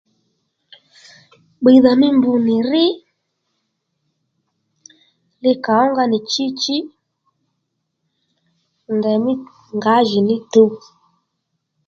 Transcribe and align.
Bbiydha 1.61 1.91
mí 1.99 2.07
mb 2.17 2.25
nì 2.45 2.55
rí 2.69 2.85
li 5.43 5.51
kà 5.63 5.73
ónga 5.85 6.03
nì 6.11 6.17
chichi 6.31 6.77
ndèymí 8.97 9.31
ngǎjìní 9.75 10.35
tuw 10.51 10.71